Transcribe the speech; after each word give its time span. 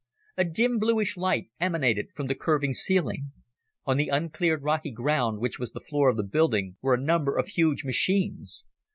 A 0.35 0.43
dim, 0.45 0.79
bluish 0.79 1.15
light 1.15 1.51
emanated 1.59 2.07
from 2.15 2.25
the 2.25 2.33
curving 2.33 2.73
ceiling. 2.73 3.33
On 3.85 3.97
the 3.97 4.07
uncleared 4.07 4.63
rocky 4.63 4.89
ground 4.89 5.37
which 5.37 5.59
was 5.59 5.73
the 5.73 5.79
floor 5.79 6.09
of 6.09 6.17
the 6.17 6.23
building 6.23 6.75
were 6.81 6.95
a 6.95 6.99
number 6.99 7.37
of 7.37 7.49
huge 7.49 7.83
machines. 7.83 8.65